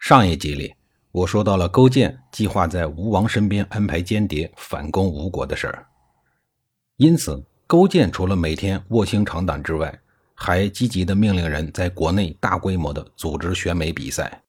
[0.00, 0.74] 上一集里，
[1.12, 5.86] 我说到了勾践计划在吴王身边安排间谍反攻吴国的事儿。
[6.96, 10.00] 因此，勾践除了每天卧薪尝胆之外，
[10.34, 14.42] 还积极的命令人在国内大规模的组织选美比赛，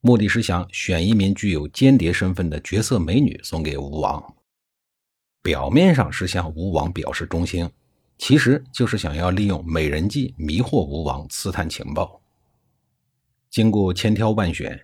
[0.00, 4.34] 目的是想选一名具有间谍身份的绝色美女送给吴王。
[5.40, 7.70] 表面上是向吴王表示忠心，
[8.18, 12.20] 其实就是想要利用美人计迷惑吴王，刺探情报。
[13.50, 14.80] 经过千挑万选，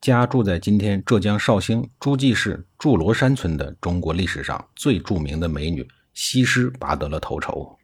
[0.00, 7.78] 家住在今天浙江绍兴诸暨市祝罗山村的中国历史上最著名的美女西施拔得了头筹。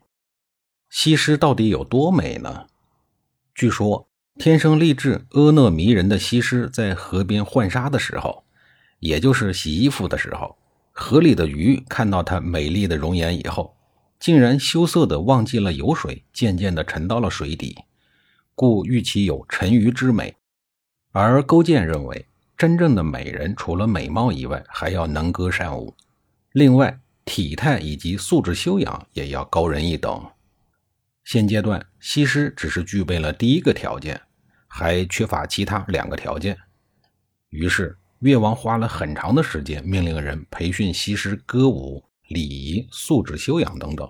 [0.88, 2.66] 西施到底有多美呢？
[3.54, 8.44] 据说，天生丽质、婀娜迷人的西施在河边浣纱的时候，
[8.98, 10.56] 也就是洗衣服的时候，
[10.92, 13.76] 河里的鱼看到她美丽的容颜以后，
[14.18, 17.76] 竟然羞涩地忘记了游水，渐渐地沉到了水底。
[18.60, 20.36] 故欲其有沉鱼之美，
[21.12, 22.26] 而勾践认为，
[22.58, 25.96] 真正的美人除了美貌以外，还要能歌善舞，
[26.52, 30.22] 另外体态以及素质修养也要高人一等。
[31.24, 34.20] 现阶段，西施只是具备了第一个条件，
[34.68, 36.54] 还缺乏其他两个条件。
[37.48, 44.06] 于是，越王花了很长的时间，命令人培训西施歌舞、礼仪、素质修养等等。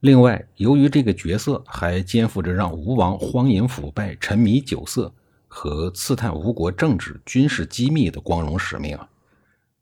[0.00, 5.12] 另外，由于这个角色还肩负着让吴王荒淫腐败、沉迷酒色
[5.48, 8.96] 和刺探吴国政治军事机密的光荣使命，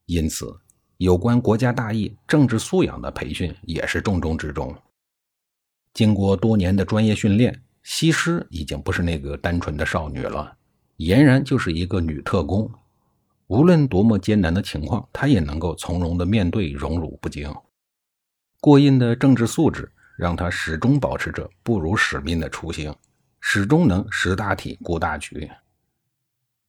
[0.07, 0.57] 因此
[0.99, 4.73] 有关国家大义、政治素养的培训也是重中之重。
[5.93, 10.57] 经过多年的专业训练，西施已经不是那个单纯的少女了，
[10.99, 12.71] 俨然就是一个女特工。
[13.49, 17.53] 无论多么艰难的情况，她也能够从容的面对，荣辱不惊。
[18.61, 19.91] 过硬的政治素质。
[20.17, 22.95] 让他始终保持着不辱使命的初心，
[23.41, 25.51] 始终能识大体、顾大局。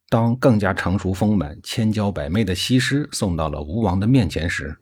[0.10, 4.78] 当更加成熟丰满、千娇百媚的西施送到了吴王的面前时，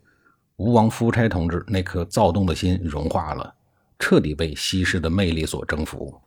[0.57, 3.55] 吴王夫差同志那颗躁动的心融化了，
[3.97, 6.21] 彻底被西施的魅力所征服。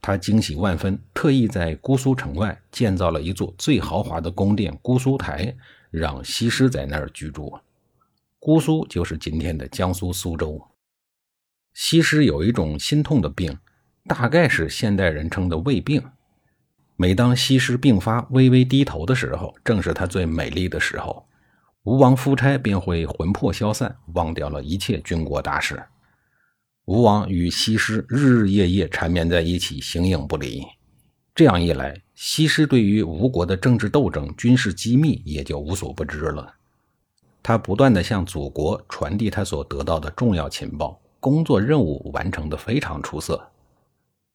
[0.00, 5.54] 他惊喜万分，特意在姑苏城外建造了一座最豪华的宫殿——姑苏台，
[5.90, 7.56] 让西施在那儿居住。
[8.40, 10.60] 姑苏就是今天的江苏苏州。
[11.74, 13.58] 西施有一种心痛的病，
[14.06, 16.02] 大概是现代人称的胃病。
[16.96, 21.26] 每当西施病发、微微低头的时候，正是她最美丽的时候，
[21.84, 25.82] 吴王夫差便会魂魄消散，忘掉了一切军国大事。
[26.84, 30.62] 吴王与西施日日夜夜缠绵在一起，形影不离。
[31.34, 36.54] 这样一来，西施对于吴国的政治斗争、军事机密也就无所不知了。
[37.42, 41.01] 他不断地向祖国传递他所得到的重要情报。
[41.22, 43.40] 工作任务完成的非常出色，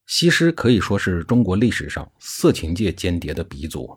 [0.05, 3.93] 西施可以说是中国历史上色情界间谍的鼻祖。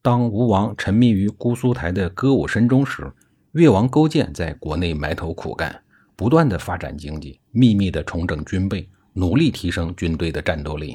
[0.00, 3.12] 当吴王沉迷于姑苏台的歌舞声中时，
[3.54, 5.82] 越王勾践在国内埋头苦干，
[6.14, 10.94] 不断的发展经济，秘密的重整军备，努力提升军队的战斗力。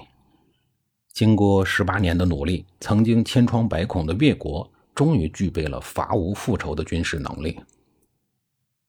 [1.12, 7.60] 经过十八年的努力，曾经千疮百孔的越国终于具备了伐吴复仇的军事能力。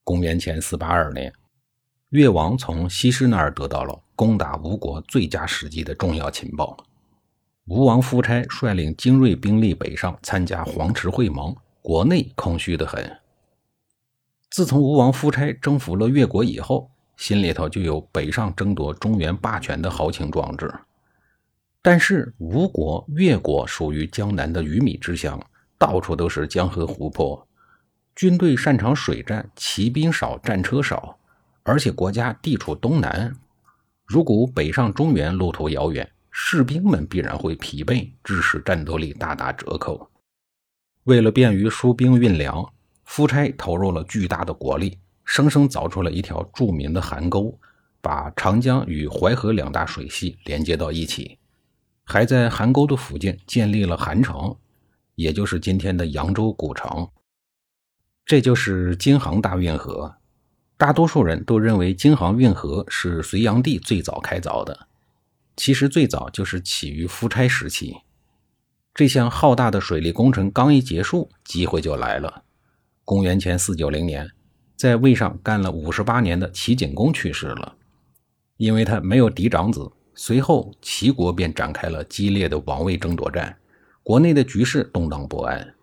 [0.04, 1.32] 公元前四八二年。
[2.10, 6.74] 越王从西施那儿得到了攻打吴国最佳时机的重要情报。
[7.66, 13.18] 吴王夫差率领精锐兵力北上参加黄池会盟，国内空虚的很。
[14.50, 20.72] 自从吴王夫差征服了越国以后，心里头就有北上争夺中原霸权的豪情壮志。
[21.82, 25.38] 但是吴国、越国属于江南的鱼米之乡，
[25.76, 27.46] 到处都是江河湖泊，
[28.16, 31.17] 军队擅长水战，骑兵少，战车少。
[31.68, 33.30] 而且国家地处东南，
[34.06, 40.10] 如果北上中原路途遥远，士兵们必然会疲惫，致使战斗力大打折扣。
[41.04, 42.66] 为了便于输兵运粮，
[43.04, 47.54] 夫差投入了巨大的国力，生生凿出了一条著名的邗沟，
[48.00, 51.38] 把长江与淮河两大水系连接到一起，
[52.02, 54.56] 还在邗沟的附近建立了邗城，
[55.16, 57.06] 也就是今天的扬州古城。
[58.24, 60.14] 这就是京杭大运河。
[60.78, 64.86] 大多数人都认为京杭运河是隋炀帝最早开凿的，
[65.56, 67.96] 其实最早就是起于夫差时期。
[68.94, 72.44] 这项浩大的水利工程刚一结束，机会就来了。
[73.04, 74.30] 公元前四九零年，
[74.76, 77.74] 在位上干了五十八年的齐景公去世了，
[78.56, 79.90] 因为他没有嫡长子。
[80.14, 83.56] 随后，齐国便展开了激烈的王位争夺战，
[84.04, 85.74] 国内的局势动荡不安。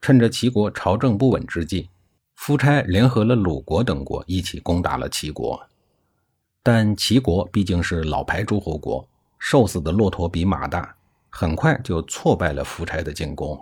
[0.00, 1.90] 趁着齐国朝政不稳之际，
[2.46, 5.66] 夫差联合了鲁国等国一起攻打了齐国。
[6.62, 9.08] 但齐国毕竟是老牌诸侯国，
[9.38, 10.94] 瘦死的骆驼比马大，
[11.30, 13.58] 很快就挫败了夫差的进攻。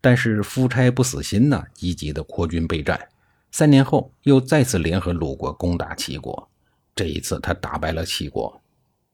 [0.00, 3.08] 但是夫差不死心呢，积极的扩军备战。
[3.50, 6.48] 三年后，又再次联合鲁国攻打齐国。
[6.94, 8.62] 这一次，他打败了齐国。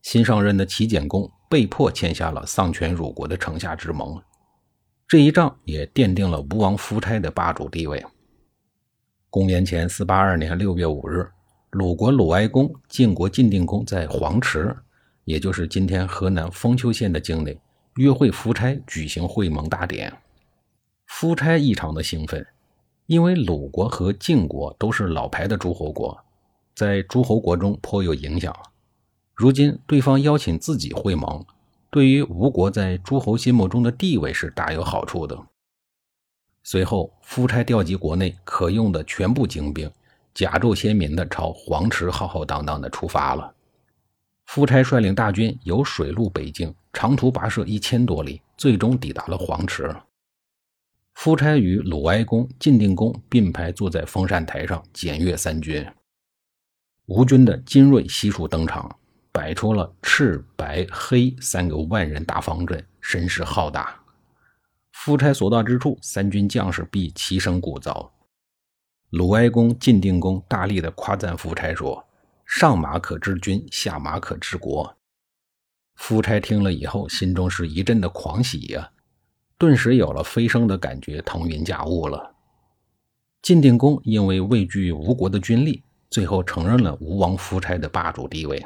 [0.03, 4.21] 新上任的齐简公被迫签下了丧权辱国的城下之盟，
[5.07, 8.05] 这一仗也奠定了吴王夫差的霸主地位。
[9.31, 11.29] 公元前四八二年六月五日，
[11.69, 14.75] 鲁国鲁哀公、晋国晋定公在黄池，
[15.23, 17.55] 也就是今天河南封丘县的境内，
[17.97, 20.11] 约会夫差举行会盟大典。
[21.05, 22.43] 夫差异常的兴奋，
[23.05, 26.17] 因为鲁国和晋国都是老牌的诸侯国，
[26.73, 28.51] 在诸侯国中颇有影响。
[29.35, 31.45] 如今对方邀请自己会盟，
[31.91, 35.39] 对于吴国在诸侯心目中的地位是大有好处的。
[36.63, 39.91] 随后，夫差调集国内可用的全部精兵，
[40.33, 43.53] 甲胄先民的朝黄池浩浩荡荡的出发了。
[44.45, 49.95] 夫差率领大军由水路北进，长途跋涉一千多里，最终抵达了黄池。
[51.15, 55.85] 夫差与鲁哀公、晋定公并排坐在封禅台上检阅三军。
[57.05, 58.95] 吴军的精锐悉数登场。
[59.31, 63.98] 摆出了赤白黑三个万人大方阵，声势浩大。
[65.01, 68.09] 夫差所到之处，三军将士必齐声鼓噪。
[69.11, 72.05] 鲁哀公、晋定公大力的夸赞夫差说
[72.45, 74.93] ：“上马可治军，下马可治国。”
[75.95, 78.91] 夫差听了以后，心中是一阵的狂喜呀，
[79.57, 82.35] 顿时有了飞升的感觉，腾云驾雾了。
[83.41, 88.61] 晋定公因为畏惧吴国的军力，最后承认了吴王夫差的霸主地位。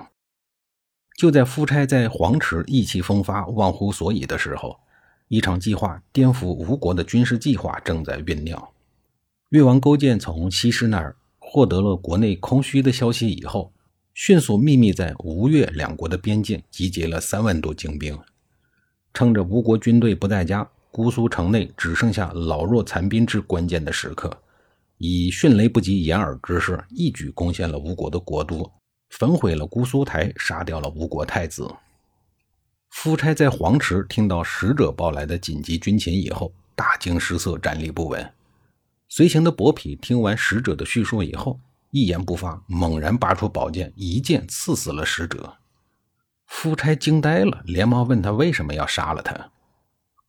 [1.15, 4.79] 就在夫差在黄池意气风发、忘乎所以的时候，
[5.33, 8.69] 一场计划颠覆吴国的军事计划正在酝酿。
[9.49, 13.73] 越王勾践从西施那儿获得了国内空虚的消息以后，
[14.13, 18.15] 迅速秘密在吴越两国的边境集结了三万多精兵，
[19.11, 24.31] 趁着吴国军队不在家，姑苏城内只剩下老弱残兵之关键的时刻，
[24.99, 28.71] 以迅雷不及掩耳之势，一举攻陷了吴国的国都。
[29.09, 31.67] 焚毁了姑苏台，杀掉了吴国太子。
[32.95, 38.33] 夫差在黄池听到使者报来的紧急军情以后，大惊失色，站立不稳。
[39.09, 41.59] 随行的伯嚭听完使者的叙述以后，
[41.89, 45.57] 一言不发，猛然拔出宝剑，一剑刺死了使者。
[46.45, 49.51] 夫差惊呆了，连忙问他为什么要杀了他。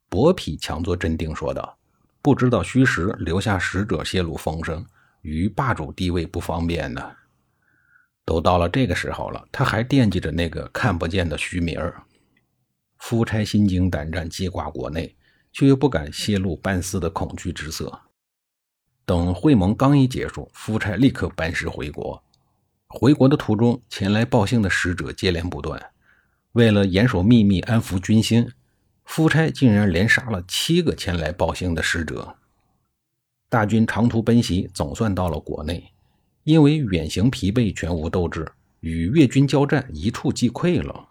[0.09, 1.79] 伯嚭强作镇定说道
[2.23, 4.85] ：“不知道虚实，留下使者泄露风声，
[5.21, 7.13] 与霸主地位不方便呢。”
[8.25, 12.03] 都到了这个时候了，他还惦记着那个看不见的虚名儿。
[12.99, 15.15] 夫差心惊胆战，记挂国内，
[15.53, 18.01] 却又不敢泄露半丝的恐惧之色。
[19.05, 22.23] 等会盟刚一结束，夫差立刻班师回国。
[22.89, 25.91] 回国的途中，前来报信的使者接连不断。
[26.53, 28.51] 为了严守秘密，安抚军心，
[29.05, 32.37] 夫差竟然连杀了七个前来报信的使者。
[33.49, 35.93] 大军长途奔袭，总算到了国内。
[36.45, 38.47] 因为远行疲惫，全无斗志，
[38.81, 41.09] 与越军交战一触即溃了。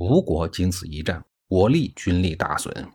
[0.00, 2.90] 吴国经此一战，国力军力大损。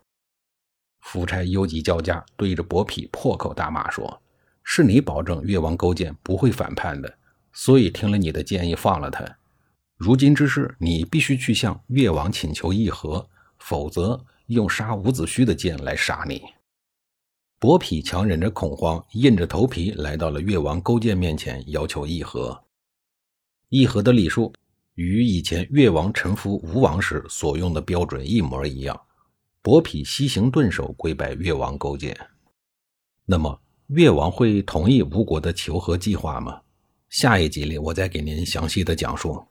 [1.02, 4.24] 夫差忧急交加，对着伯嚭破口大骂说
[4.66, 7.18] ：“是你保证越王勾践不会反叛的，
[7.54, 9.24] 所以听了你的建议放了他。
[9.98, 16.42] 如今之事，你必须去向越王请求议和，否则用杀伍子胥的剑来杀你。”
[17.62, 22.64] 伯嚭强忍着恐慌，硬着头皮来到了越王勾践面前，要求议和。
[23.70, 24.52] 议和的礼数
[24.96, 29.00] 与以前越王臣服吴王时所用的标准一模一样。
[29.62, 32.18] 伯嚭西行顿首，跪拜越王勾践。
[33.26, 36.62] 那么，越王会同意吴国的求和计划吗？
[37.10, 39.44] 下一集里，我再给您详细的讲述。